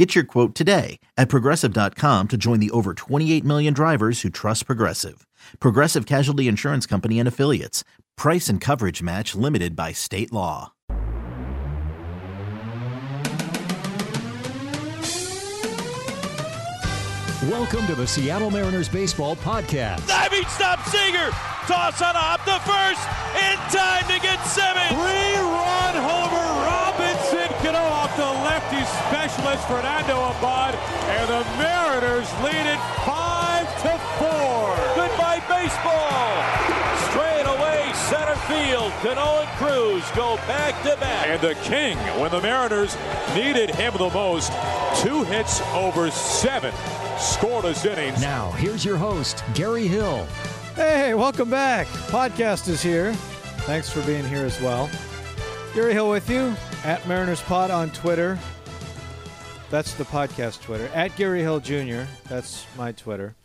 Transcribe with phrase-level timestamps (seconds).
[0.00, 4.64] Get your quote today at progressive.com to join the over 28 million drivers who trust
[4.64, 5.26] Progressive.
[5.60, 7.84] Progressive Casualty Insurance Company and Affiliates.
[8.16, 10.72] Price and coverage match limited by state law.
[17.42, 20.08] Welcome to the Seattle Mariners Baseball Podcast.
[20.08, 21.28] Diving stop Seager.
[21.68, 23.06] Toss on up the first.
[23.36, 24.80] In time to get seven.
[24.96, 26.29] Three-run homer.
[26.29, 26.29] Robinson
[29.50, 30.74] specialist Fernando Abad.
[30.74, 34.76] And the Mariners lead it five to four.
[34.94, 36.30] Goodbye baseball.
[37.10, 38.92] Straight away center field.
[39.02, 41.26] Cano and Cruz go back to back.
[41.26, 42.96] And the king, when the Mariners
[43.34, 44.52] needed him the most,
[45.02, 46.72] two hits over seven
[47.16, 48.20] scoreless innings.
[48.20, 50.26] Now, here's your host, Gary Hill.
[50.74, 51.86] Hey, welcome back.
[52.08, 53.12] Podcast is here.
[53.66, 54.88] Thanks for being here as well.
[55.74, 58.38] Gary Hill with you at Mariners Pod on Twitter.
[59.70, 60.90] That's the podcast Twitter.
[60.94, 62.02] At Gary Hill Jr.
[62.28, 63.36] That's my Twitter.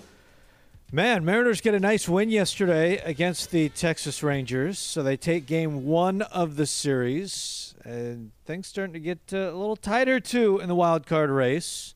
[0.91, 4.79] Man, Mariners get a nice win yesterday against the Texas Rangers.
[4.79, 7.75] So they take game one of the series.
[7.83, 11.93] And things starting to get uh, a little tighter, too, in the wild card race.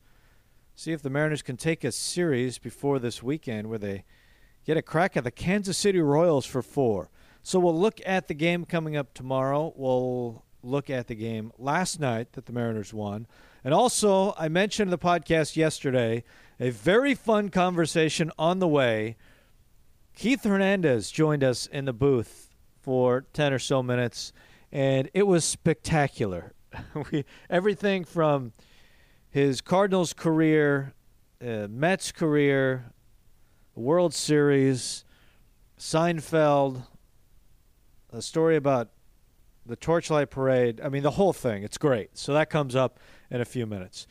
[0.76, 4.04] See if the Mariners can take a series before this weekend where they
[4.64, 7.10] get a crack at the Kansas City Royals for four.
[7.42, 9.72] So we'll look at the game coming up tomorrow.
[9.74, 13.26] We'll look at the game last night that the Mariners won.
[13.62, 16.24] And also, I mentioned the podcast yesterday
[16.58, 19.16] a very fun conversation on the way.
[20.14, 22.50] Keith Hernandez joined us in the booth
[22.80, 24.32] for 10 or so minutes,
[24.72, 26.54] and it was spectacular.
[27.10, 28.52] we, everything from
[29.28, 30.94] his Cardinals career,
[31.42, 32.92] uh, Mets career,
[33.74, 35.04] World Series,
[35.78, 36.86] Seinfeld,
[38.12, 38.88] a story about
[39.64, 40.80] the Torchlight Parade.
[40.82, 41.62] I mean, the whole thing.
[41.62, 42.18] It's great.
[42.18, 42.98] So that comes up
[43.30, 44.06] in a few minutes.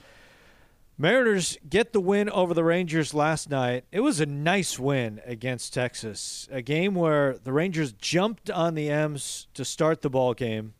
[0.97, 3.85] Mariners get the win over the Rangers last night.
[3.91, 6.47] It was a nice win against Texas.
[6.51, 10.73] A game where the Rangers jumped on the M's to start the ball game.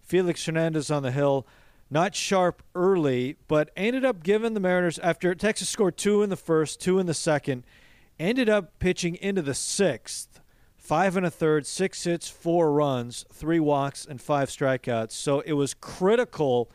[0.00, 1.46] Felix Hernandez on the hill
[1.90, 6.36] not sharp early, but ended up giving the Mariners after Texas scored two in the
[6.36, 7.64] first, two in the second,
[8.18, 10.40] ended up pitching into the sixth,
[10.76, 15.12] five and a third, six hits, four runs, three walks, and five strikeouts.
[15.12, 16.70] So it was critical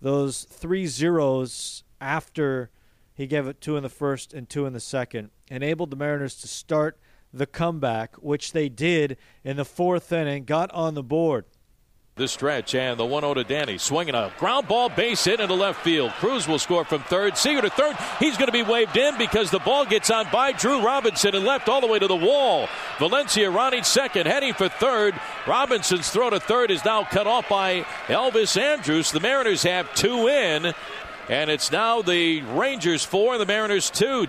[0.00, 2.70] those three zeros after
[3.14, 6.36] he gave it two in the first and two in the second, enabled the Mariners
[6.36, 6.98] to start
[7.32, 11.44] the comeback, which they did in the fourth inning, got on the board
[12.20, 13.78] the stretch and the 1 0 to Danny.
[13.78, 16.12] Swinging a ground ball base hit into left field.
[16.12, 17.36] Cruz will score from third.
[17.36, 17.96] Seager to third.
[18.20, 21.44] He's going to be waved in because the ball gets on by Drew Robinson and
[21.44, 22.68] left all the way to the wall.
[22.98, 25.18] Valencia running second, heading for third.
[25.46, 29.10] Robinson's throw to third is now cut off by Elvis Andrus.
[29.10, 30.74] The Mariners have two in,
[31.28, 34.26] and it's now the Rangers four and the Mariners two.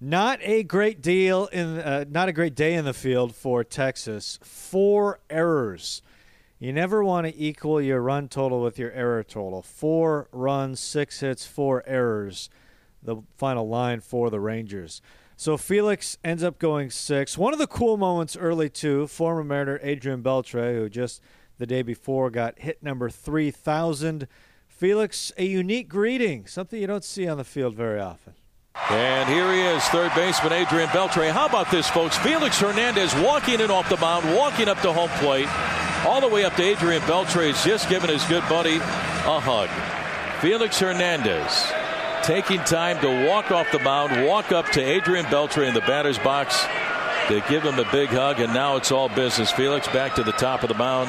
[0.00, 4.40] Not a great deal in, uh, not a great day in the field for Texas.
[4.42, 6.02] Four errors.
[6.58, 9.62] You never want to equal your run total with your error total.
[9.62, 12.48] Four runs, six hits, four errors.
[13.02, 15.02] The final line for the Rangers.
[15.36, 17.36] So Felix ends up going six.
[17.36, 21.20] One of the cool moments early, too, former Mariner Adrian Beltre, who just
[21.58, 24.28] the day before got hit number 3,000.
[24.68, 28.34] Felix, a unique greeting, something you don't see on the field very often.
[28.90, 31.30] And here he is, third baseman Adrian Beltre.
[31.30, 32.16] How about this, folks?
[32.18, 35.48] Felix Hernandez walking in off the mound, walking up to home plate,
[36.06, 37.46] all the way up to Adrian Beltre.
[37.46, 39.68] He's just giving his good buddy a hug.
[40.40, 41.72] Felix Hernandez
[42.22, 46.18] taking time to walk off the mound, walk up to Adrian Beltre in the batter's
[46.18, 46.64] box
[47.28, 49.50] to give him a big hug, and now it's all business.
[49.50, 51.08] Felix back to the top of the mound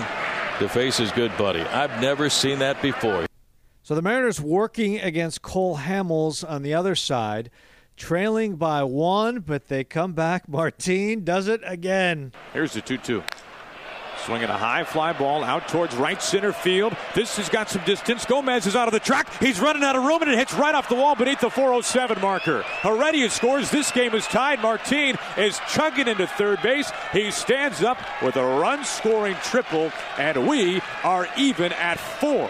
[0.60, 1.62] to face his good buddy.
[1.62, 3.25] I've never seen that before.
[3.84, 7.52] So the Mariners working against Cole Hamels on the other side,
[7.98, 10.50] trailing by one, but they come back.
[10.50, 12.31] Martin does it again.
[12.54, 13.24] Here's the 2 2.
[14.18, 16.96] Swinging a high fly ball out towards right center field.
[17.14, 18.26] This has got some distance.
[18.26, 19.28] Gomez is out of the track.
[19.42, 22.22] He's running out of room and it hits right off the wall beneath the 407
[22.22, 22.64] marker.
[22.82, 23.70] Heredia scores.
[23.70, 24.62] This game is tied.
[24.62, 26.92] Martin is chugging into third base.
[27.12, 32.50] He stands up with a run scoring triple, and we are even at four.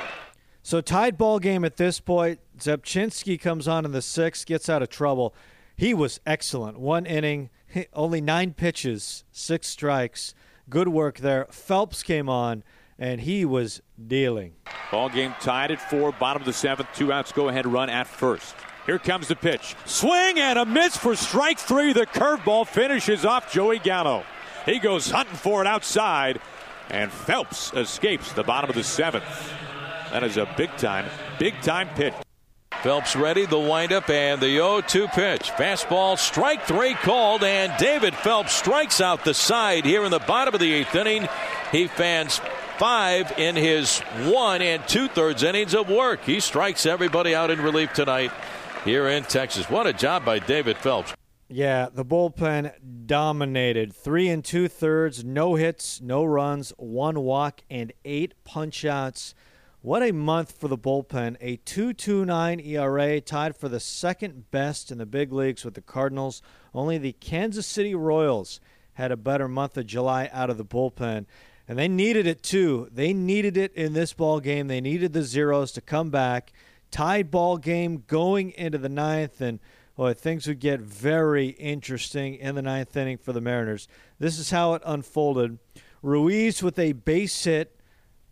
[0.64, 2.40] So tied ball game at this point.
[2.58, 5.36] Rzepczynski comes on in the sixth, gets out of trouble.
[5.76, 6.80] He was excellent.
[6.80, 7.50] One inning,
[7.94, 10.34] only nine pitches, six strikes.
[10.70, 11.48] Good work there.
[11.52, 12.64] Phelps came on,
[12.98, 14.54] and he was dealing.
[14.92, 16.90] Ball game tied at four, bottom of the seventh.
[16.96, 18.56] Two outs, go ahead run at first.
[18.86, 19.76] Here comes the pitch.
[19.86, 21.94] Swing and a miss for strike three.
[21.94, 24.24] The curveball finishes off Joey Gallo.
[24.66, 26.40] He goes hunting for it outside,
[26.90, 29.24] and Phelps escapes the bottom of the seventh.
[30.12, 31.06] That is a big time,
[31.40, 32.14] big time pitch.
[32.86, 35.50] Phelps ready, the windup, and the 0 2 pitch.
[35.54, 40.54] Fastball, strike three called, and David Phelps strikes out the side here in the bottom
[40.54, 41.28] of the eighth inning.
[41.72, 42.40] He fans
[42.78, 44.02] five in his
[44.32, 46.24] one and two thirds innings of work.
[46.26, 48.32] He strikes everybody out in relief tonight
[48.84, 49.68] here in Texas.
[49.68, 51.12] What a job by David Phelps.
[51.48, 53.96] Yeah, the bullpen dominated.
[53.96, 59.34] Three and two thirds, no hits, no runs, one walk, and eight punchouts.
[59.86, 61.38] What a month for the bullpen.
[61.42, 66.42] A 2.29 ERA, tied for the second best in the big leagues with the Cardinals.
[66.74, 68.60] Only the Kansas City Royals
[68.94, 71.28] had a better month of July out of the bullpen.
[71.68, 72.90] And they needed it too.
[72.92, 74.70] They needed it in this ball game.
[74.70, 76.52] They needed the zeros to come back.
[76.90, 79.60] Tied ball game going into the ninth, and
[79.96, 83.88] boy, things would get very interesting in the ninth inning for the Mariners.
[84.18, 85.60] This is how it unfolded.
[86.02, 87.75] Ruiz with a base hit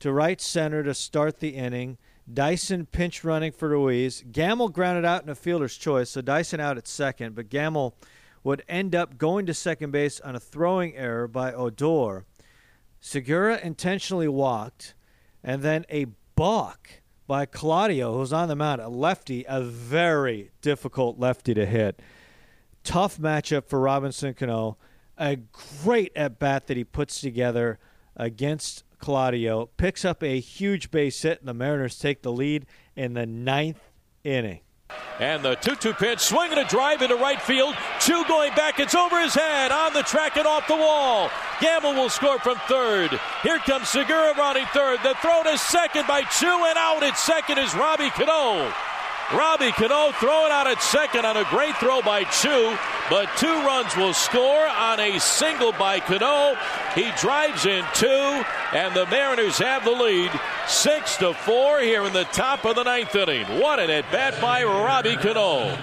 [0.03, 1.97] to right center to start the inning.
[2.31, 4.21] Dyson pinch running for Ruiz.
[4.29, 7.95] Gamel grounded out in a fielder's choice, so Dyson out at second, but Gamel
[8.43, 12.25] would end up going to second base on a throwing error by Odor.
[12.99, 14.93] Segura intentionally walked,
[15.41, 21.17] and then a balk by Claudio, who's on the mound, a lefty, a very difficult
[21.17, 22.01] lefty to hit.
[22.83, 24.75] Tough matchup for Robinson Cano.
[25.17, 25.37] A
[25.81, 27.79] great at bat that he puts together
[28.17, 32.65] against Claudio, picks up a huge base hit, and the Mariners take the lead
[32.95, 33.81] in the ninth
[34.23, 34.61] inning.
[35.19, 37.75] And the 2 2 pitch, swinging a drive into right field.
[37.99, 41.29] Two going back, it's over his head, on the track and off the wall.
[41.59, 43.19] Gamel will score from third.
[43.41, 44.99] Here comes Segura running third.
[45.03, 48.71] The throw to second by Choo, and out at second is Robbie Cano.
[49.31, 52.77] Robbie Cano throwing out at second on a great throw by Choo,
[53.09, 56.55] but two runs will score on a single by Cano.
[56.93, 58.43] He drives in two,
[58.73, 60.31] and the Mariners have the lead
[60.67, 63.45] six to four here in the top of the ninth inning.
[63.59, 65.77] What an at bat by Robbie Cano.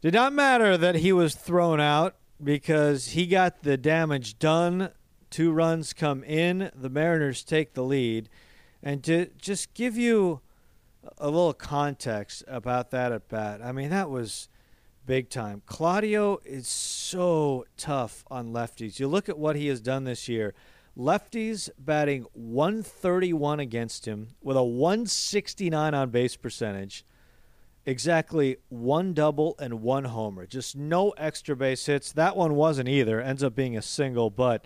[0.00, 4.90] Did not matter that he was thrown out because he got the damage done.
[5.30, 8.28] Two runs come in, the Mariners take the lead.
[8.82, 10.40] And to just give you
[11.18, 13.60] a little context about that at bat.
[13.62, 14.48] I mean, that was
[15.06, 15.62] big time.
[15.66, 18.98] Claudio is so tough on lefties.
[18.98, 20.54] You look at what he has done this year.
[20.98, 27.04] Lefties batting 131 against him with a 169 on base percentage.
[27.84, 30.46] Exactly one double and one homer.
[30.46, 32.12] Just no extra base hits.
[32.12, 33.20] That one wasn't either.
[33.20, 34.64] Ends up being a single, but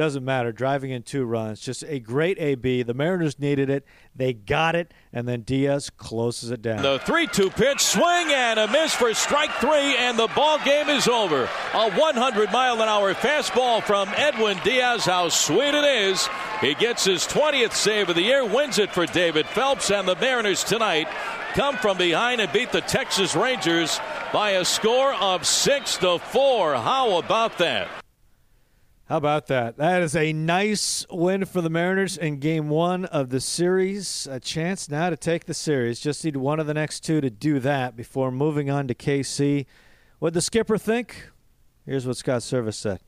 [0.00, 0.50] doesn't matter.
[0.50, 1.60] Driving in two runs.
[1.60, 2.84] Just a great AB.
[2.84, 3.84] The Mariners needed it.
[4.16, 4.94] They got it.
[5.12, 6.80] And then Diaz closes it down.
[6.80, 10.88] The 3 2 pitch, swing and a miss for strike three, and the ball game
[10.88, 11.42] is over.
[11.74, 15.04] A 100 mile an hour fastball from Edwin Diaz.
[15.04, 16.26] How sweet it is.
[16.62, 20.16] He gets his 20th save of the year, wins it for David Phelps, and the
[20.16, 21.08] Mariners tonight
[21.52, 24.00] come from behind and beat the Texas Rangers
[24.32, 26.76] by a score of 6 to 4.
[26.76, 27.88] How about that?
[29.10, 29.76] How about that?
[29.76, 34.28] That is a nice win for the Mariners in game one of the series.
[34.30, 35.98] A chance now to take the series.
[35.98, 39.66] Just need one of the next two to do that before moving on to KC.
[40.20, 41.28] What the skipper think?
[41.84, 43.00] Here's what Scott Servais said.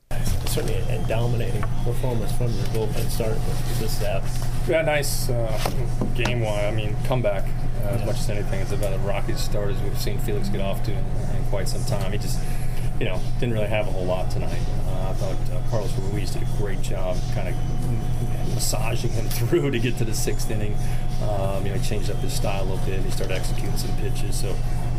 [0.47, 4.25] Certainly a dominating performance from your bullpen start with this staff.
[4.69, 5.71] Yeah, nice uh,
[6.17, 6.65] game one.
[6.65, 7.45] I mean, comeback
[7.85, 8.59] uh, as much as anything.
[8.59, 11.05] It's about a rocky start as we've seen Felix get off to in,
[11.37, 12.11] in quite some time.
[12.11, 12.41] He just
[13.03, 14.63] you know, didn't really have a whole lot tonight.
[14.87, 17.55] Uh, I thought uh, Carlos Ruiz did a great job kind of
[18.55, 20.77] massaging him through to get to the sixth inning.
[21.21, 22.99] Um, you know, he changed up his style a little bit.
[22.99, 24.39] And he started executing some pitches.
[24.39, 24.55] So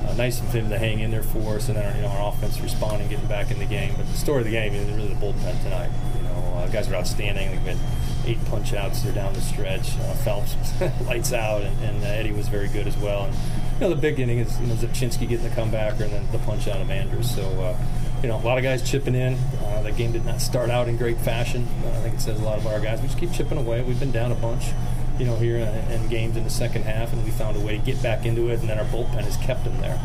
[0.05, 2.33] uh, nice of him to hang in there for us, and then you know, our
[2.33, 3.93] offense responding, getting back in the game.
[3.95, 5.89] But the story of the game is really the bullpen tonight.
[6.17, 7.51] You know, uh, guys are outstanding.
[7.51, 7.79] They've been
[8.25, 9.01] eight punch outs.
[9.01, 9.97] They're down the stretch.
[9.97, 10.57] Uh, Phelps
[11.05, 13.27] lights out, and, and uh, Eddie was very good as well.
[13.27, 16.31] And, you know, the big inning is you know, Rzepczynski getting the comebacker and then
[16.31, 17.33] the punch out of Andrus.
[17.33, 17.77] So, uh,
[18.23, 19.37] you know, a lot of guys chipping in.
[19.61, 21.67] Uh, the game did not start out in great fashion.
[21.83, 23.01] Uh, I think it says a lot about our guys.
[23.01, 23.83] We just keep chipping away.
[23.83, 24.63] We've been down a bunch,
[25.19, 27.77] you know, here in, in games in the second half, and we found a way
[27.77, 29.99] to get back into it, and then our bullpen has kept them there.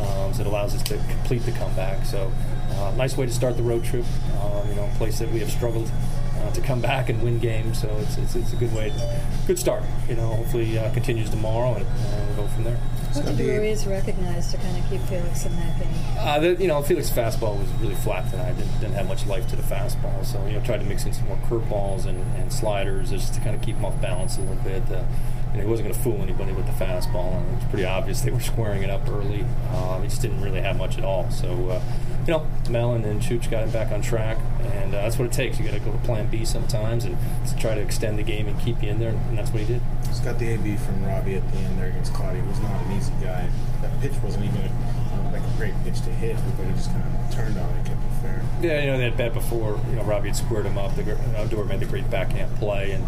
[0.00, 2.06] Um, so it allows us to complete the comeback.
[2.06, 2.30] So,
[2.70, 4.04] uh, nice way to start the road trip.
[4.40, 5.90] Um, you know, a place that we have struggled
[6.38, 7.80] uh, to come back and win games.
[7.80, 9.82] So it's, it's, it's, a good way, to, good start.
[10.08, 12.78] You know, hopefully uh, continues tomorrow and, and we'll go from there.
[13.14, 15.88] What did the Ruiz recognize to kind of keep Felix in that game?
[16.18, 18.54] Uh, the, you know, Felix' fastball was really flat tonight.
[18.54, 20.24] Didn't, didn't have much life to the fastball.
[20.24, 23.40] So, you know, tried to mix in some more curveballs and, and sliders just to
[23.40, 24.82] kind of keep him off balance a little bit.
[24.90, 25.04] Uh,
[25.52, 27.36] and he wasn't going to fool anybody with the fastball.
[27.36, 29.44] And it was pretty obvious they were squaring it up early.
[29.72, 31.30] Um, he just didn't really have much at all.
[31.30, 31.82] So, uh,
[32.26, 35.32] you know, Mellon and Chooch got him back on track, and uh, that's what it
[35.32, 35.58] takes.
[35.58, 37.16] You got to go to Plan B sometimes and
[37.58, 39.82] try to extend the game and keep you in there, and that's what he did.
[40.08, 42.42] He's got the AB from Robbie at the end there against Claudio.
[42.42, 43.48] He was not an easy guy.
[43.82, 47.02] That pitch wasn't even a, like a great pitch to hit, but he just kind
[47.02, 48.42] of turned on it, kept it fair.
[48.62, 50.94] Yeah, you know, that bet before, you know, Robbie had squared him up.
[50.96, 53.04] The Odor made the great backhand play, and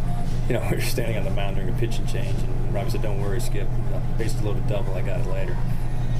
[0.48, 3.02] you know, we were standing on the mound during a pitching change, and Robbie said,
[3.02, 3.68] "Don't worry, Skip.
[3.68, 4.94] You know, bases loaded double.
[4.94, 5.56] I got it later."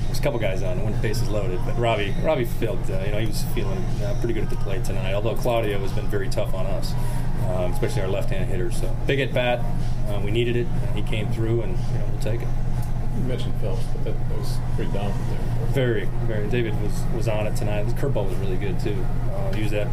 [0.06, 3.12] There's a couple guys on, when one bases loaded, but Robbie, Robbie felt, uh, you
[3.12, 5.14] know, he was feeling uh, pretty good at the plate tonight.
[5.14, 6.94] Although Claudio has been very tough on us,
[7.48, 8.80] um, especially our left-hand hitters.
[8.80, 9.64] So big at bat,
[10.08, 10.66] uh, we needed it.
[10.94, 12.48] he came through, and you know, we'll take it.
[13.16, 15.66] You mentioned Phelps, but that, that was pretty dominant there.
[15.68, 16.48] Very, very.
[16.48, 17.84] David was was on it tonight.
[17.84, 18.96] His curveball was really good too.
[19.32, 19.88] Uh, used that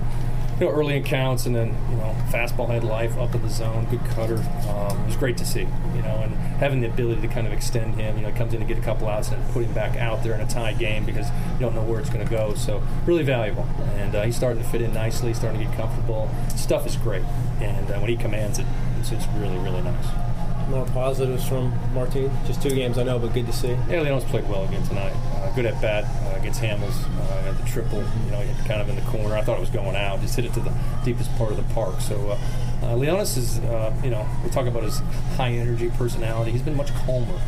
[0.60, 3.50] you know, early in counts, and then you know, fastball had life up in the
[3.50, 4.38] zone, good cutter.
[4.70, 5.62] Um, it was great to see,
[5.96, 8.18] you know, and having the ability to kind of extend him.
[8.18, 10.34] You know, comes in to get a couple outs and put him back out there
[10.34, 12.54] in a tie game because you don't know where it's going to go.
[12.54, 16.30] So really valuable, and uh, he's starting to fit in nicely, starting to get comfortable.
[16.56, 17.24] Stuff is great,
[17.62, 18.66] and uh, when he commands it,
[19.00, 20.33] it's, it's really really nice.
[20.70, 22.32] More positives from Martin.
[22.46, 23.78] Just two games, I know, but good to see.
[23.90, 25.14] Yeah, Leon's played well again tonight.
[25.36, 28.00] Uh, good at bat uh, against Hamels uh, at the triple.
[28.00, 29.36] You know, hit kind of in the corner.
[29.36, 30.22] I thought it was going out.
[30.22, 32.00] Just hit it to the deepest part of the park.
[32.02, 32.34] So uh,
[32.82, 35.00] uh, Leonys is, uh, you know, we talk about his
[35.36, 36.52] high energy personality.
[36.52, 37.40] He's been much calmer,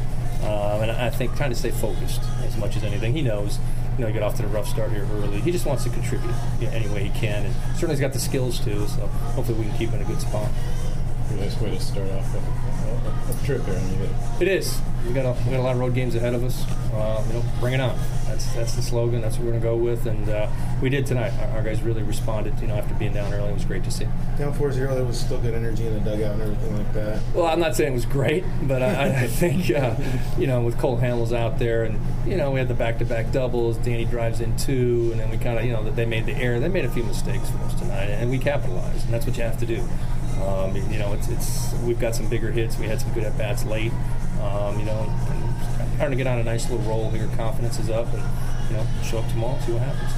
[0.42, 3.14] um, and I think trying to stay focused as much as anything.
[3.14, 3.60] He knows
[3.98, 5.40] you know, he got off to the rough start here early.
[5.40, 8.14] He just wants to contribute you know, any way he can, and certainly he's got
[8.14, 8.86] the skills too.
[8.88, 10.50] So hopefully we can keep him in a good spot.
[11.36, 13.76] Pretty nice way to start off a, a, a trip here.
[13.76, 14.80] I mean, it is.
[15.06, 16.66] We got a we got a lot of road games ahead of us.
[16.94, 17.98] Uh, you know, bring it on.
[18.26, 19.20] That's that's the slogan.
[19.20, 20.50] That's what we're going to go with, and uh,
[20.82, 21.34] we did tonight.
[21.40, 22.58] Our, our, guys really responded.
[22.62, 24.06] You know, after being down early, it was great to see.
[24.38, 27.22] Down 4-0, there was still good energy in the dugout and everything like that.
[27.34, 29.96] Well, I'm not saying it was great, but I, I think uh,
[30.38, 33.78] you know with Cole Hamels out there, and you know we had the back-to-back doubles.
[33.78, 36.36] Danny drives in two, and then we kind of you know that they made the
[36.36, 36.60] error.
[36.60, 39.44] They made a few mistakes for us tonight, and we capitalized, and that's what you
[39.44, 39.84] have to do.
[40.42, 42.78] Um, you know, it's, it's we've got some bigger hits.
[42.78, 43.92] We had some good at bats late.
[44.42, 45.14] Um, you know,
[45.96, 47.30] starting to get on a nice little roll here.
[47.36, 48.24] Confidence is up, and
[48.70, 50.12] you know, show up tomorrow, see what happens.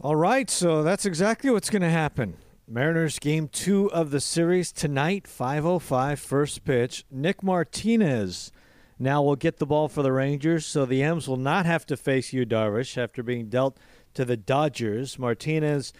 [0.00, 2.36] All right, so that's exactly what's going to happen.
[2.66, 7.04] Mariners game two of the series tonight, 5:05 first pitch.
[7.10, 8.50] Nick Martinez
[8.98, 11.96] now will get the ball for the Rangers, so the M's will not have to
[11.96, 13.78] face Yu Darvish after being dealt
[14.14, 15.18] to the Dodgers.
[15.18, 15.92] Martinez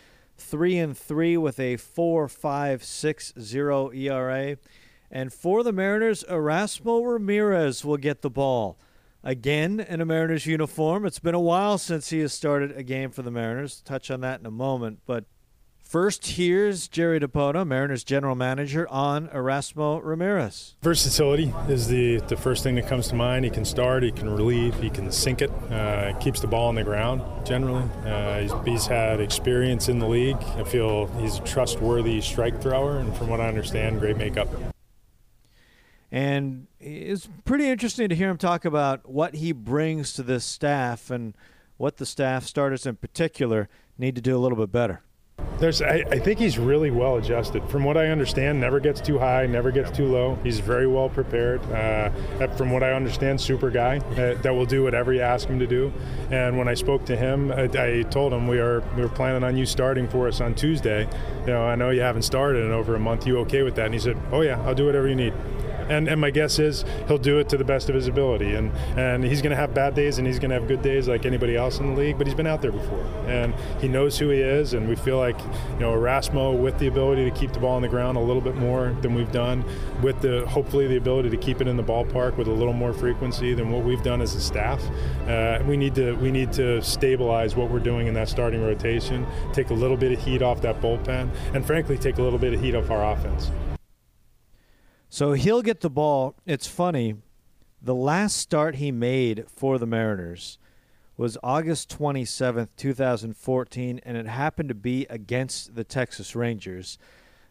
[0.42, 4.56] three and three with a four five six zero ERA.
[5.10, 8.78] And for the Mariners, Erasmo Ramirez will get the ball.
[9.24, 11.06] Again in a Mariners uniform.
[11.06, 13.80] It's been a while since he has started a game for the Mariners.
[13.80, 15.00] Touch on that in a moment.
[15.06, 15.24] But
[15.92, 20.74] First, here's Jerry Dipoto, Mariners general manager, on Erasmo Ramirez.
[20.80, 23.44] Versatility is the, the first thing that comes to mind.
[23.44, 26.76] He can start, he can relieve, he can sink it, uh, keeps the ball on
[26.76, 27.84] the ground generally.
[28.06, 30.38] Uh, he's, he's, had experience in the league.
[30.56, 34.48] I feel he's a trustworthy strike thrower, and from what I understand, great makeup.
[36.10, 41.10] And it's pretty interesting to hear him talk about what he brings to this staff
[41.10, 41.36] and
[41.76, 43.68] what the staff, starters in particular,
[43.98, 45.02] need to do a little bit better.
[45.62, 47.62] There's, I, I, think he's really well adjusted.
[47.68, 50.36] From what I understand, never gets too high, never gets too low.
[50.42, 51.62] He's very well prepared.
[51.70, 52.10] Uh,
[52.56, 55.66] from what I understand, super guy uh, that will do whatever you ask him to
[55.68, 55.92] do.
[56.32, 59.44] And when I spoke to him, I, I, told him we are we are planning
[59.44, 61.08] on you starting for us on Tuesday.
[61.42, 63.24] You know, I know you haven't started in over a month.
[63.24, 63.84] You okay with that?
[63.84, 65.32] And he said, Oh yeah, I'll do whatever you need
[65.88, 68.54] and, and my guess is he'll do it to the best of his ability.
[68.54, 71.08] And, and he's going to have bad days and he's going to have good days
[71.08, 73.04] like anybody else in the league, but he's been out there before.
[73.26, 74.74] And he knows who he is.
[74.74, 77.82] And we feel like, you know, Erasmo with the ability to keep the ball on
[77.82, 79.64] the ground a little bit more than we've done,
[80.02, 82.92] with the hopefully the ability to keep it in the ballpark with a little more
[82.92, 84.82] frequency than what we've done as a staff.
[85.28, 89.26] Uh, we need to we need to stabilize what we're doing in that starting rotation,
[89.52, 92.54] take a little bit of heat off that bullpen, and frankly take a little bit
[92.54, 93.50] of heat off our offense.
[95.12, 96.36] So he'll get the ball.
[96.46, 97.16] It's funny.
[97.82, 100.56] The last start he made for the Mariners
[101.18, 106.96] was August 27th, 2014, and it happened to be against the Texas Rangers.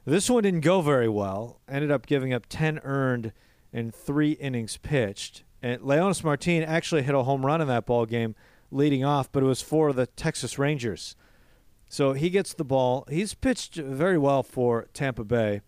[0.06, 1.60] This one didn't go very well.
[1.70, 3.32] Ended up giving up 10 earned
[3.72, 5.44] in three innings pitched.
[5.62, 8.34] And Leonys Martin actually hit a home run in that ball game
[8.72, 11.16] leading off, but it was for the Texas Rangers.
[11.90, 13.06] So he gets the ball.
[13.08, 15.62] He's pitched very well for Tampa Bay.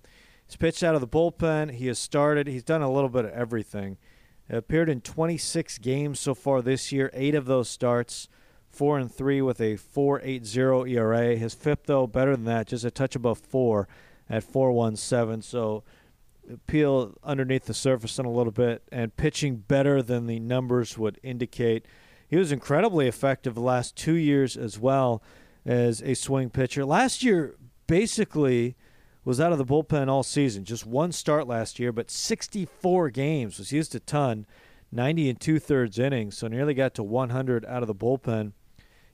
[0.53, 1.71] He's pitched out of the bullpen.
[1.71, 2.45] He has started.
[2.45, 3.97] He's done a little bit of everything.
[4.47, 7.09] Appeared in 26 games so far this year.
[7.15, 8.27] Eight of those starts,
[8.69, 11.35] four and three with a 4.80 ERA.
[11.35, 13.87] His FIP though better than that, just a touch above four
[14.29, 15.43] at 4.17.
[15.43, 15.83] So
[16.67, 21.19] peel underneath the surface in a little bit and pitching better than the numbers would
[21.23, 21.87] indicate.
[22.27, 25.23] He was incredibly effective the last two years as well
[25.65, 26.85] as a swing pitcher.
[26.85, 27.55] Last year,
[27.87, 28.75] basically,
[29.25, 30.65] was out of the bullpen all season.
[30.65, 33.57] Just one start last year, but 64 games.
[33.57, 34.45] Was used a ton,
[34.91, 38.53] 90 and two thirds innings, so nearly got to 100 out of the bullpen.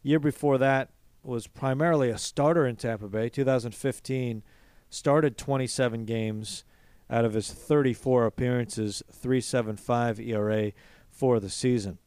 [0.01, 0.89] Year before that
[1.24, 3.30] was primarily a starter in Tampa Bay.
[3.30, 4.44] 2015
[4.89, 6.63] started 27 games
[7.10, 10.72] out of his 34 appearances, 3.75 ERA
[11.10, 11.98] for the season.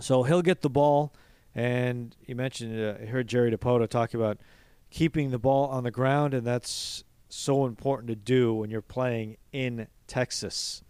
[0.00, 1.12] So he'll get the ball,
[1.54, 4.38] and you mentioned uh, heard Jerry Dipoto talking about
[4.94, 9.36] keeping the ball on the ground, and that's so important to do when you're playing
[9.52, 10.84] in Texas.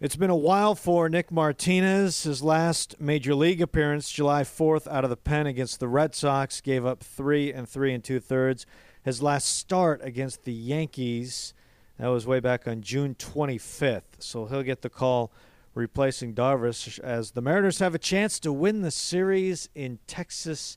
[0.00, 2.24] It's been a while for Nick Martinez.
[2.24, 6.60] His last major league appearance, July 4th, out of the pen against the Red Sox,
[6.60, 8.66] gave up three and three and two thirds.
[9.02, 11.54] His last start against the Yankees,
[11.98, 14.02] that was way back on June 25th.
[14.18, 15.32] So he'll get the call
[15.74, 20.76] replacing Darvish as the Mariners have a chance to win the series in Texas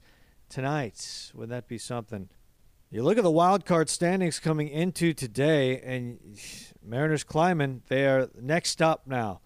[0.54, 1.32] tonight.
[1.34, 2.30] Would that be something?
[2.92, 6.20] You look at the wild card standings coming into today, and
[6.86, 7.82] Mariners climbing.
[7.88, 9.42] They are next up now.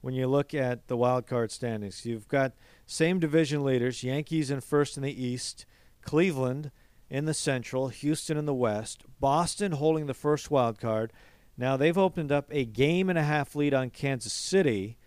[0.00, 2.52] When you look at the wild card standings, you've got
[2.86, 5.66] same division leaders: Yankees in first in the East,
[6.02, 6.70] Cleveland
[7.10, 11.12] in the Central, Houston in the West, Boston holding the first wild card.
[11.56, 14.98] Now they've opened up a game and a half lead on Kansas City.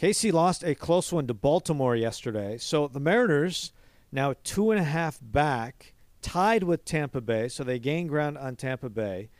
[0.00, 3.70] KC lost a close one to Baltimore yesterday, so the Mariners
[4.12, 8.56] now two and a half back, tied with Tampa Bay, so they gain ground on
[8.56, 9.30] Tampa Bay.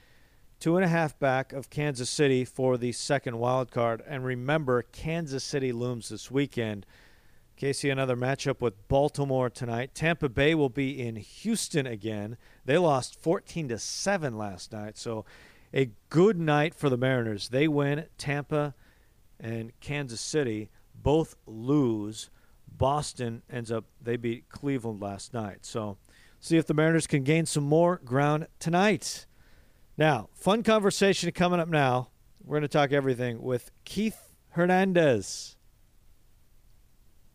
[0.59, 4.03] Two and a half back of Kansas City for the second wild card.
[4.07, 6.87] And remember, Kansas City looms this weekend.
[7.57, 9.95] Casey, another matchup with Baltimore tonight.
[9.95, 12.37] Tampa Bay will be in Houston again.
[12.65, 15.25] They lost 14 to 7 last night, so
[15.75, 17.49] a good night for the Mariners.
[17.49, 18.07] They win.
[18.19, 18.75] Tampa
[19.39, 22.31] and Kansas City both lose.
[22.83, 25.59] Boston ends up they beat Cleveland last night.
[25.63, 25.99] So
[26.41, 29.27] see if the Mariners can gain some more ground tonight.
[29.97, 32.09] Now, fun conversation coming up now.
[32.43, 35.55] We're going to talk everything with Keith Hernandez.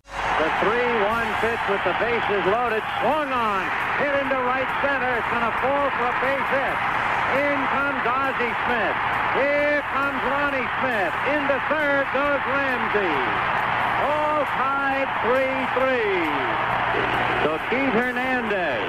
[0.03, 3.63] The 3-1 pitch with the bases loaded, swung on,
[4.03, 5.15] hit into right center.
[5.15, 6.75] It's going to fall for a base hit.
[7.39, 8.97] In comes Ozzie Smith.
[9.39, 11.13] Here comes Lonnie Smith.
[11.31, 13.66] Into third goes Ramsey
[14.97, 15.77] 5-3-3.
[17.43, 18.81] So Keith Hernandez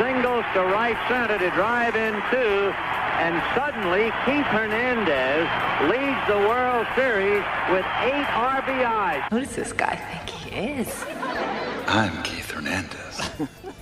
[0.00, 2.72] singles to right center to drive in two,
[3.20, 5.46] and suddenly Keith Hernandez
[5.90, 9.28] leads the World Series with eight RBIs.
[9.28, 11.04] Who does this guy think he is?
[11.88, 13.20] I'm Keith Hernandez.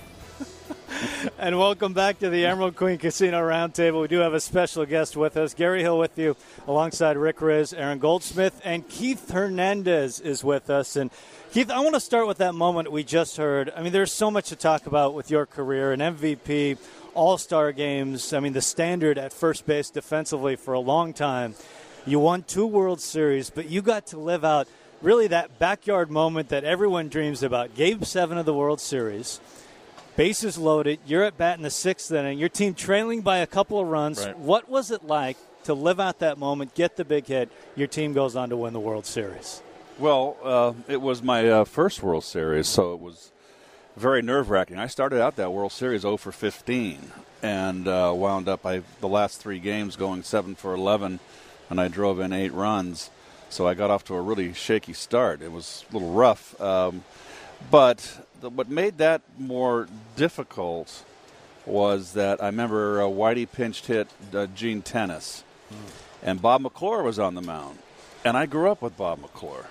[1.39, 4.01] and welcome back to the Emerald Queen Casino Roundtable.
[4.01, 5.53] We do have a special guest with us.
[5.53, 6.35] Gary Hill with you,
[6.67, 10.95] alongside Rick Rizzs, Aaron Goldsmith, and Keith Hernandez is with us.
[10.95, 11.11] And
[11.51, 13.71] Keith, I want to start with that moment we just heard.
[13.75, 16.77] I mean, there's so much to talk about with your career, an MVP,
[17.13, 18.33] All Star games.
[18.33, 21.55] I mean, the standard at first base defensively for a long time.
[22.05, 24.67] You won two World Series, but you got to live out
[25.01, 27.75] really that backyard moment that everyone dreams about.
[27.75, 29.39] Game seven of the World Series
[30.15, 30.99] bases loaded.
[31.05, 32.39] You're at bat in the sixth inning.
[32.39, 34.25] Your team trailing by a couple of runs.
[34.25, 34.37] Right.
[34.37, 37.51] What was it like to live out that moment, get the big hit?
[37.75, 39.61] Your team goes on to win the World Series.
[39.99, 43.31] Well, uh, it was my uh, first World Series, so it was
[43.95, 44.79] very nerve wracking.
[44.79, 47.11] I started out that World Series 0 for 15
[47.43, 51.19] and uh, wound up I, the last three games going 7 for 11,
[51.69, 53.11] and I drove in eight runs.
[53.49, 55.43] So I got off to a really shaky start.
[55.43, 56.59] It was a little rough.
[56.59, 57.03] Um,
[57.69, 61.03] but what made that more difficult
[61.65, 65.77] was that I remember uh, Whitey pinched hit uh, Gene Tenace, mm.
[66.21, 67.79] and Bob McClure was on the mound.
[68.25, 69.67] And I grew up with Bob McClure.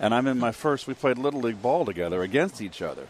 [0.00, 3.06] And I'm in my first, we played Little League ball together against each other.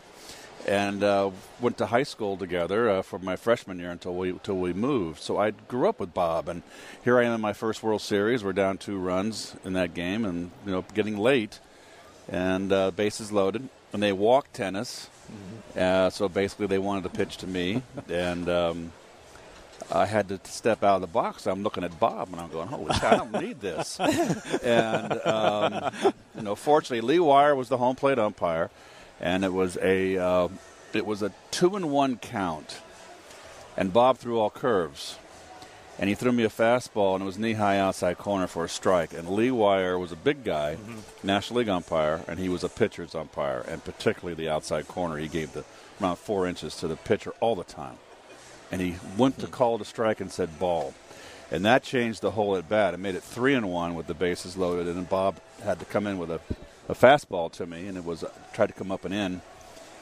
[0.66, 4.56] And uh, went to high school together uh, for my freshman year until we until
[4.56, 5.20] we moved.
[5.20, 6.62] So I grew up with Bob, and
[7.02, 8.42] here I am in my first World Series.
[8.42, 11.60] We're down two runs in that game, and you know getting late,
[12.28, 15.78] and uh, bases loaded and they walked Tenace, Mm-hmm.
[15.78, 18.92] Uh, so basically, they wanted to pitch to me, and um,
[19.90, 21.46] I had to step out of the box.
[21.46, 25.92] I'm looking at Bob, and I'm going, "Holy cow, I don't need this." and um,
[26.37, 28.70] you know, fortunately, Lee Weyer was the home plate umpire,
[29.20, 30.48] and it was a uh,
[30.92, 32.80] it was a two and one count,
[33.76, 35.18] and Bob threw all curves,
[35.98, 38.68] and he threw me a fastball, and it was knee high outside corner for a
[38.68, 39.12] strike.
[39.12, 40.76] And Lee Weyer was a big guy,
[41.22, 45.16] National League umpire, and he was a pitcher's umpire, and particularly the outside corner.
[45.18, 45.64] He gave the
[46.00, 47.96] around four inches to the pitcher all the time.
[48.72, 50.94] And he went to call the strike and said ball.
[51.50, 52.94] And that changed the whole at bat.
[52.94, 55.85] It made it three and one with the bases loaded, and then Bob had to
[55.85, 56.40] come in with a,
[56.88, 59.40] a fastball to me, and it was uh, tried to come up and in,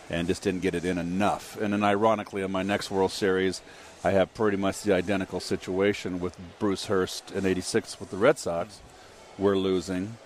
[0.08, 1.60] and just didn't get it in enough.
[1.60, 3.60] And then, ironically, in my next World Series,
[4.04, 8.38] I have pretty much the identical situation with Bruce Hurst in '86 with the Red
[8.38, 8.80] Sox.
[9.38, 10.16] We're losing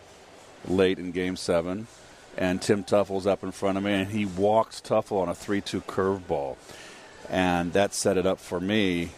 [0.66, 1.86] late in Game Seven,
[2.38, 5.82] and Tim Teufel's up in front of me, and he walks Tuffle on a 3-2
[5.84, 6.56] curveball,
[7.28, 9.10] and that set it up for me.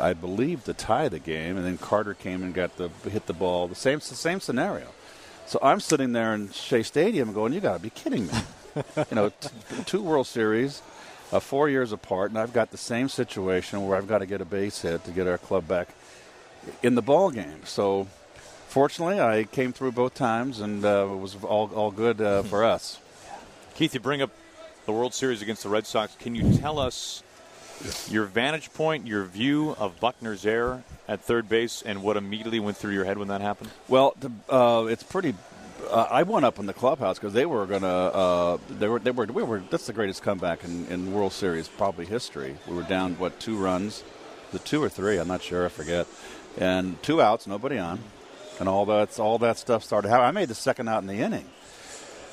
[0.00, 3.32] I believe to tie the game, and then Carter came and got the hit the
[3.34, 3.68] ball.
[3.68, 4.88] The same the same scenario.
[5.46, 8.32] So I'm sitting there in Shea Stadium going, "You got to be kidding me!"
[8.96, 9.48] you know, t-
[9.84, 10.82] two World Series,
[11.32, 14.40] uh, four years apart, and I've got the same situation where I've got to get
[14.40, 15.88] a base hit to get our club back
[16.82, 17.64] in the ball game.
[17.64, 18.06] So,
[18.68, 22.64] fortunately, I came through both times, and uh, it was all all good uh, for
[22.74, 23.00] us.
[23.74, 24.30] Keith, you bring up
[24.86, 26.14] the World Series against the Red Sox.
[26.18, 27.22] Can you tell us
[28.08, 32.76] your vantage point, your view of Buckner's error at third base, and what immediately went
[32.76, 33.70] through your head when that happened?
[33.88, 35.34] Well, the, uh, it's pretty.
[35.90, 37.86] Uh, I went up in the clubhouse because they were gonna.
[37.86, 38.98] Uh, they were.
[38.98, 39.26] They were.
[39.26, 39.62] We were.
[39.70, 42.56] That's the greatest comeback in, in World Series probably history.
[42.66, 44.02] We were down what two runs,
[44.52, 45.18] the two or three.
[45.18, 45.66] I'm not sure.
[45.66, 46.06] I forget.
[46.58, 48.00] And two outs, nobody on,
[48.58, 49.18] and all that.
[49.20, 50.10] All that stuff started.
[50.10, 51.46] I made the second out in the inning.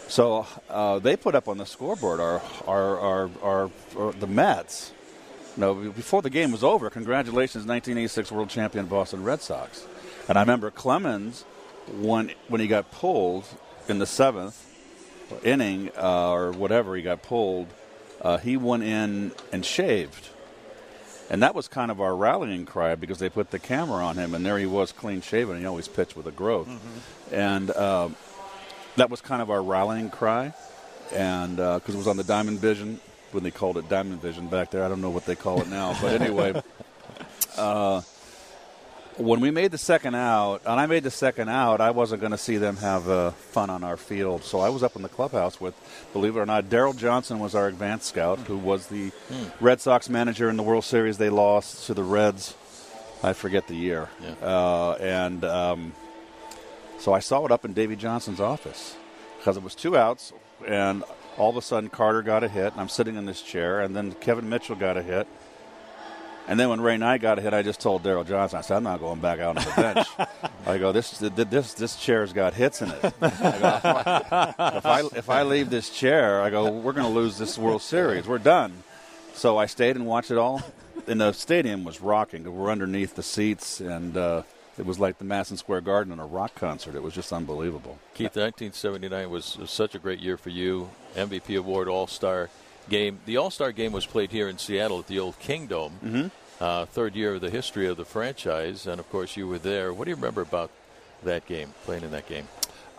[0.08, 4.91] So uh, they put up on the scoreboard our our, our, our, our the Mets.
[5.56, 9.86] No, before the game was over, congratulations, 1986 World Champion Boston Red Sox.
[10.27, 11.45] And I remember Clemens,
[11.91, 13.45] when when he got pulled
[13.87, 14.69] in the seventh
[15.43, 17.67] inning uh, or whatever, he got pulled.
[18.21, 20.29] Uh, he went in and shaved,
[21.29, 24.33] and that was kind of our rallying cry because they put the camera on him,
[24.33, 25.59] and there he was, clean shaven.
[25.59, 26.69] He always pitched with a growth,
[27.31, 28.09] and uh,
[28.95, 30.53] that was kind of our rallying cry,
[31.11, 32.99] and because it was on the Diamond Vision
[33.33, 34.85] when they called it Diamond Vision back there.
[34.85, 36.61] I don't know what they call it now, but anyway.
[39.17, 42.32] When we made the second out, and I made the second out, I wasn't going
[42.32, 44.43] to see them have uh, fun on our field.
[44.43, 45.76] So I was up in the clubhouse with,
[46.13, 49.12] believe it or not, Darrell Johnson was our advanced scout, who was the
[49.62, 51.19] Red Sox manager in the World Series.
[51.19, 52.56] They lost to the Reds.
[53.21, 54.10] I forget the year.
[54.41, 55.93] Uh, and um,
[56.97, 58.95] so I saw it up in Davey Johnson's office
[59.38, 60.34] because it was two outs,
[60.67, 61.04] and
[61.38, 63.95] all of a sudden Carter got a hit, and I'm sitting in this chair, and
[63.95, 65.28] then Kevin Mitchell got a hit.
[66.47, 68.84] And then when Ray Knight got hit, I just told Darrell Johnson, I said, I'm
[68.84, 70.08] not going back out on the bench.
[70.65, 73.13] I go, this this this chair's got hits in it.
[73.21, 73.29] I
[73.62, 77.58] go, if, I, if I leave this chair, I go, we're going to lose this
[77.58, 78.27] World Series.
[78.27, 78.84] We're done.
[79.34, 80.62] So I stayed and watched it all.
[81.08, 82.43] And the stadium was rocking.
[82.43, 84.43] We're underneath the seats, and uh,
[84.77, 86.95] it was like the Madison Square Garden in a rock concert.
[86.95, 87.99] It was just unbelievable.
[88.13, 90.89] Keith, 1979 was, was such a great year for you.
[91.15, 92.49] MVP award, All Star
[92.89, 93.19] game.
[93.25, 95.93] The All Star game was played here in Seattle at the old Kingdome.
[96.03, 96.31] Mhm.
[96.61, 99.91] Uh, third year of the history of the franchise, and of course you were there.
[99.93, 100.69] What do you remember about
[101.23, 101.73] that game?
[101.85, 102.47] Playing in that game?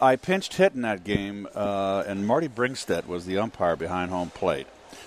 [0.01, 4.31] I pinched hit in that game, uh, and Marty Springstead was the umpire behind home
[4.31, 4.67] plate.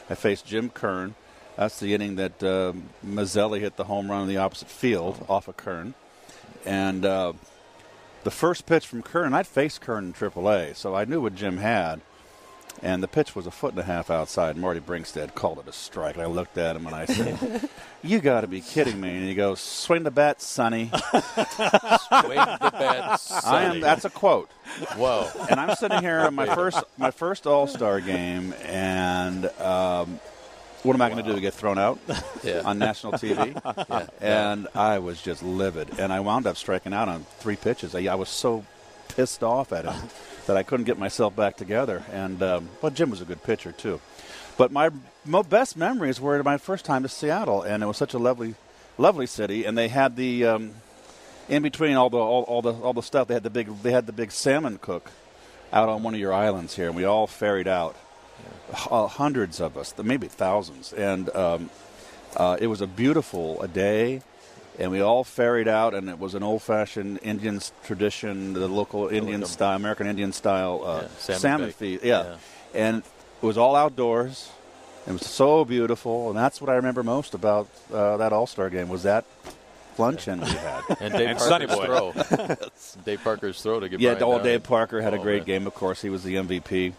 [0.09, 1.15] I faced Jim Kern.
[1.57, 2.73] That's the inning that uh,
[3.05, 5.93] Mazzilli hit the home run in the opposite field off of Kern.
[6.65, 7.33] And uh,
[8.23, 11.57] the first pitch from Kern, I'd faced Kern in AAA, so I knew what Jim
[11.57, 12.01] had.
[12.83, 14.55] And the pitch was a foot and a half outside.
[14.55, 16.13] Marty Springstead called it a strike.
[16.15, 17.69] And I looked at him and I said,
[18.03, 19.09] You got to be kidding me.
[19.17, 20.91] And he goes, Swing the bat, Sonny.
[21.11, 21.21] Swing
[22.35, 23.79] the bat, I am, Sonny.
[23.81, 24.49] that's a quote.
[24.95, 25.27] Whoa.
[25.49, 30.19] And I'm sitting here in my first my first All Star game, and um,
[30.83, 31.39] what am I going to do?
[31.39, 31.99] Get thrown out
[32.43, 32.61] Yeah.
[32.63, 33.59] on national TV?
[33.89, 34.07] Yeah.
[34.21, 37.95] And I was just livid, and I wound up striking out on three pitches.
[37.95, 38.65] I, I was so
[39.07, 39.95] pissed off at him
[40.47, 42.03] that I couldn't get myself back together.
[42.11, 44.01] And um, well, Jim was a good pitcher too.
[44.57, 44.89] But my
[45.23, 48.55] mo- best memories were my first time to Seattle, and it was such a lovely,
[48.97, 49.65] lovely city.
[49.65, 50.73] And they had the um,
[51.47, 53.27] in between all the all, all the all the stuff.
[53.27, 55.11] They had the big they had the big salmon cook
[55.71, 57.95] out on one of your islands here, and we all ferried out,
[58.89, 61.69] uh, hundreds of us, maybe thousands, and um,
[62.35, 64.21] uh, it was a beautiful a day.
[64.79, 69.41] And we all ferried out, and it was an old-fashioned Indian tradition, the local Indian
[69.41, 72.03] like style, American Indian style uh, Yeah, salmon salmon feed.
[72.03, 72.23] Yeah.
[72.23, 72.35] Yeah.
[72.75, 72.97] and
[73.41, 74.51] it was all outdoors.
[75.07, 78.69] It was so beautiful, and that's what I remember most about uh, that All Star
[78.69, 79.25] game was that
[79.97, 80.81] luncheon we had.
[80.99, 81.85] And Dave And Parker's Sonny Boy.
[81.85, 82.55] throw.
[83.05, 84.39] Dave Parker's throw to get yeah, Brian all.
[84.43, 85.45] Dave Parker had a Oh, great man.
[85.45, 85.67] game.
[85.67, 86.93] Of course, he was the MVP,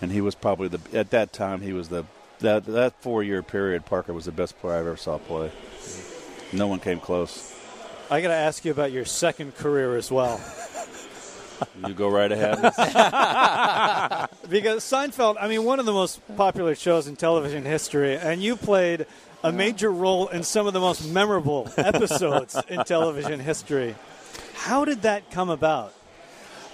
[0.00, 2.04] and he was probably the at that time he was the
[2.40, 3.84] that that four year period.
[3.86, 5.50] Parker was the best player I ever saw play.
[6.52, 7.54] No one came close.
[8.10, 10.40] I got to ask you about your second career as well.
[11.86, 12.60] You go right ahead.
[14.48, 18.56] because Seinfeld, I mean, one of the most popular shows in television history, and you
[18.56, 19.04] played
[19.44, 23.94] a major role in some of the most memorable episodes in television history.
[24.54, 25.92] How did that come about?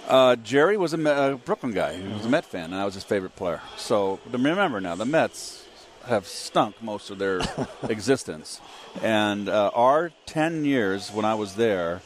[0.07, 1.97] Uh, Jerry was a, a Brooklyn guy.
[1.97, 3.61] He was a Met fan, and I was his favorite player.
[3.75, 5.65] So remember now, the Mets
[6.07, 7.41] have stunk most of their
[7.89, 8.61] existence.
[9.01, 12.01] And uh, our 10 years when I was there,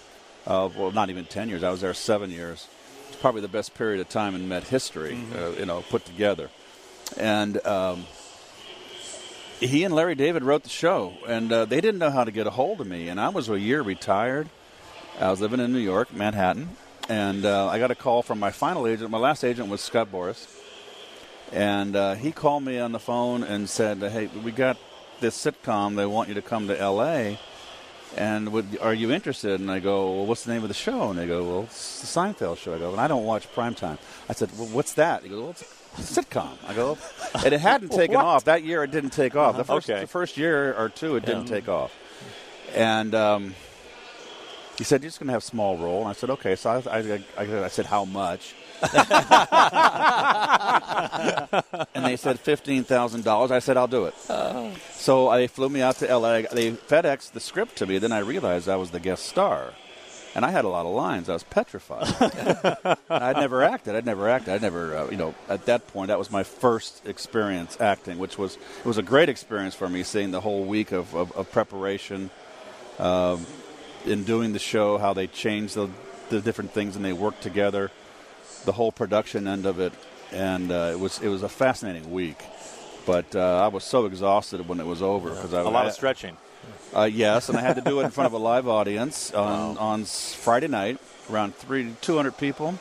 [0.45, 2.67] uh, well, not even 10 years, I was there seven years.
[3.07, 6.49] It's probably the best period of time in Met history, uh, you know, put together.
[7.17, 8.05] And um,
[9.59, 12.47] he and Larry David wrote the show, and uh, they didn't know how to get
[12.47, 13.09] a hold of me.
[13.09, 14.49] And I was a year retired.
[15.19, 16.69] I was living in New York, Manhattan,
[17.09, 19.11] and uh, I got a call from my final agent.
[19.11, 20.47] My last agent was Scott Boras,
[21.51, 24.77] and uh, he called me on the phone and said, "Hey, we got
[25.19, 25.95] this sitcom.
[25.95, 27.39] They want you to come to L.A."
[28.17, 29.61] And would, are you interested?
[29.61, 31.11] And I go, well, what's the name of the show?
[31.11, 32.75] And they go, well, it's the Seinfeld show.
[32.75, 33.97] I go, and I don't watch primetime.
[34.27, 35.23] I said, well, what's that?
[35.23, 35.61] He goes, well, it's
[36.17, 36.57] a sitcom.
[36.67, 36.97] I go,
[37.35, 38.43] and it hadn't taken off.
[38.43, 39.55] That year it didn't take off.
[39.55, 40.01] The first, Okay.
[40.01, 41.95] the first year or two, it didn't take off.
[42.75, 43.55] And um,
[44.77, 45.99] he said, you're just going to have small role.
[46.01, 46.57] And I said, okay.
[46.57, 48.55] So I, I, I, I said, how much?
[51.93, 53.51] and they said $15,000.
[53.51, 54.15] I said, I'll do it.
[54.93, 56.41] So they flew me out to LA.
[56.51, 57.99] They FedExed the script to me.
[57.99, 59.73] Then I realized I was the guest star.
[60.33, 61.27] And I had a lot of lines.
[61.27, 62.07] I was petrified.
[63.09, 63.95] I'd never acted.
[63.95, 64.53] I'd never acted.
[64.53, 68.37] I'd never, uh, you know, at that point, that was my first experience acting, which
[68.37, 71.51] was it was a great experience for me, seeing the whole week of, of, of
[71.51, 72.29] preparation,
[72.97, 73.45] um,
[74.05, 75.89] in doing the show, how they changed the,
[76.29, 77.91] the different things and they worked together,
[78.65, 79.93] the whole production end of it,
[80.31, 82.37] and uh, it was it was a fascinating week.
[83.05, 85.89] But uh, I was so exhausted when it was over because I A lot I-
[85.89, 86.37] of stretching.
[86.95, 89.77] uh, yes, and I had to do it in front of a live audience on,
[89.79, 90.99] on Friday night,
[91.31, 92.73] around three, 200 people,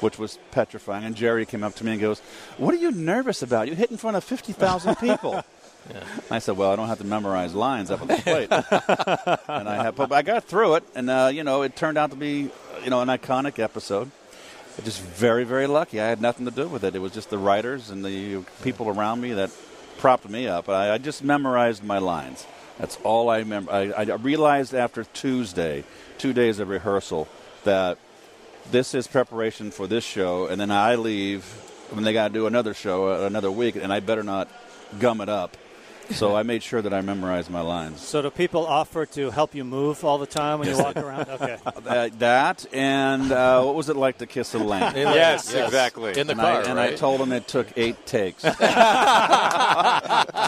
[0.00, 1.04] which was petrifying.
[1.04, 2.20] And Jerry came up to me and goes,
[2.56, 3.68] What are you nervous about?
[3.68, 5.44] You hit in front of 50,000 people.
[6.30, 8.48] I said, Well, I don't have to memorize lines up on the plate.
[9.48, 12.10] and I, have, but I got through it, and, uh, you know, it turned out
[12.12, 12.50] to be,
[12.84, 14.10] you know, an iconic episode.
[14.84, 16.00] Just very, very lucky.
[16.00, 16.94] I had nothing to do with it.
[16.94, 19.50] It was just the writers and the people around me that
[19.98, 20.68] propped me up.
[20.68, 22.46] I, I just memorized my lines.
[22.78, 23.70] That's all I remember.
[23.70, 25.84] I, I realized after Tuesday,
[26.18, 27.28] two days of rehearsal,
[27.64, 27.98] that
[28.70, 31.44] this is preparation for this show, and then I leave
[31.90, 34.48] when they got to do another show uh, another week, and I better not
[34.98, 35.56] gum it up.
[36.14, 38.00] So I made sure that I memorized my lines.
[38.00, 41.28] So do people offer to help you move all the time when you walk around?
[41.28, 41.58] Okay.
[41.64, 44.94] Uh, that and uh, what was it like to kiss a lamp?
[44.96, 45.66] Yes, Yes.
[45.66, 46.18] exactly.
[46.18, 48.42] In the and car, I, and I told him it took eight takes.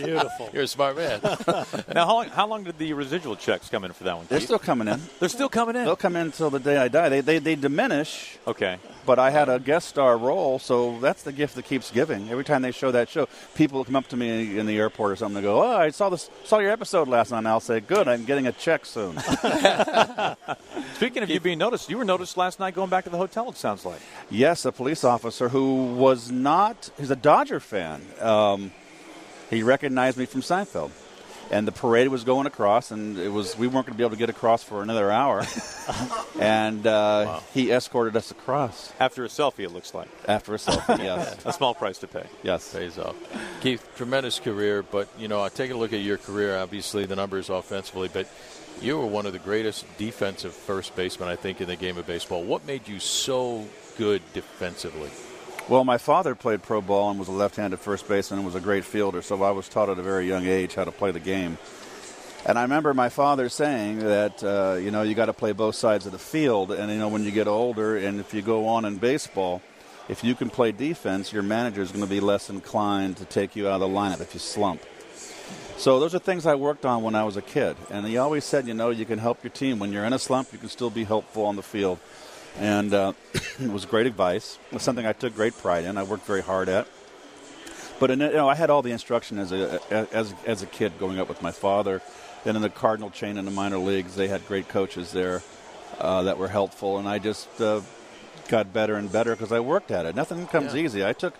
[0.04, 0.50] Beautiful.
[0.52, 1.20] You're a smart man.
[1.94, 4.26] now, how long, how long did the residual checks come in for that one?
[4.28, 4.48] They're Keith?
[4.48, 5.00] still coming in.
[5.20, 5.84] They're still coming in.
[5.84, 7.08] They'll come in until the day I die.
[7.08, 8.38] They, they, they diminish.
[8.46, 8.78] Okay.
[9.06, 12.30] But I had a guest star role, so that's the gift that keeps giving.
[12.30, 15.12] Every time they show that show, people will come up to me in the airport
[15.12, 17.60] or something and go, "Oh, I saw this, saw your episode last night." And I'll
[17.60, 19.18] say, "Good, I'm getting a check soon."
[20.94, 23.48] Speaking of you being noticed, you were noticed last night going back to the hotel.
[23.50, 24.00] It sounds like.
[24.30, 28.02] yes, a police officer who was not, he's a Dodger fan.
[28.20, 28.72] Um,
[29.50, 30.90] he recognized me from Seinfeld.
[31.50, 34.12] And the parade was going across, and it was we weren't going to be able
[34.12, 35.44] to get across for another hour.
[36.40, 40.08] and uh, he escorted us across After a selfie, it looks like.
[40.26, 40.98] after a selfie.
[41.04, 42.24] Yes, A small price to pay.
[42.42, 42.72] yes.
[42.72, 43.14] Pays off.
[43.60, 46.56] Keith, tremendous career, but you know, I take a look at your career.
[46.58, 48.26] Obviously, the numbers offensively, but
[48.80, 52.06] you were one of the greatest defensive first basemen I think in the game of
[52.06, 52.42] baseball.
[52.42, 53.66] What made you so
[53.98, 55.10] good defensively?
[55.66, 58.60] Well, my father played pro ball and was a left-handed first baseman and was a
[58.60, 61.20] great fielder, so I was taught at a very young age how to play the
[61.20, 61.56] game.
[62.44, 65.74] And I remember my father saying that uh, you know you got to play both
[65.74, 68.66] sides of the field, and you know when you get older, and if you go
[68.66, 69.62] on in baseball,
[70.06, 73.56] if you can play defense, your manager is going to be less inclined to take
[73.56, 74.82] you out of the lineup if you slump.
[75.78, 78.44] So those are things I worked on when I was a kid, and he always
[78.44, 80.52] said, you know, you can help your team when you're in a slump.
[80.52, 81.98] You can still be helpful on the field,
[82.58, 83.12] and uh,
[83.60, 84.58] it was great advice.
[84.70, 85.96] It was something I took great pride in.
[85.98, 86.86] I worked very hard at.
[88.00, 89.80] But in, you know, I had all the instruction as a
[90.12, 92.02] as as a kid growing up with my father.
[92.42, 95.42] Then in the Cardinal chain in the minor leagues, they had great coaches there
[95.98, 97.80] uh, that were helpful, and I just uh,
[98.48, 100.14] got better and better because I worked at it.
[100.14, 100.80] Nothing comes Yeah.
[100.82, 101.04] easy.
[101.06, 101.34] I took,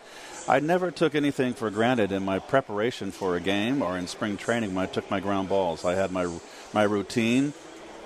[0.48, 4.38] I never took anything for granted in my preparation for a game or in spring
[4.38, 5.84] training when I took my ground balls.
[5.84, 6.26] I had my
[6.72, 7.52] my routine,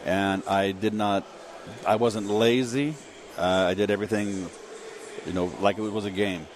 [0.04, 1.24] and I did not,
[1.86, 2.94] I wasn't lazy.
[3.36, 4.48] Uh, I did everything,
[5.26, 6.46] you know, like it was a game.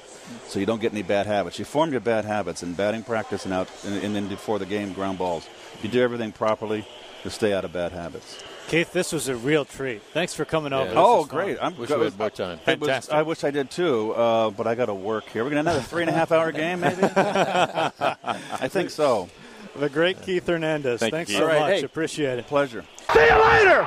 [0.47, 1.59] So you don't get any bad habits.
[1.59, 4.67] You form your bad habits in batting practice and out, and, and then before the
[4.67, 5.47] game, ground balls.
[5.83, 6.87] You do everything properly,
[7.25, 8.43] to stay out of bad habits.
[8.69, 10.01] Keith, this was a real treat.
[10.13, 10.93] Thanks for coming over.
[10.95, 11.59] oh, great!
[11.61, 11.99] I'm Wish good.
[11.99, 12.61] we had more time.
[12.67, 15.43] It was- I wish I did too, uh, but I got to work here.
[15.45, 17.03] We're gonna have another three and a half hour game, maybe.
[17.03, 19.29] I think so.
[19.77, 21.01] The great Keith Hernandez.
[21.01, 21.39] Thank Thanks Keith.
[21.39, 21.79] so All right, much.
[21.81, 21.83] hey.
[21.83, 22.47] Appreciate it.
[22.47, 22.85] Pleasure.
[23.13, 23.87] See you later!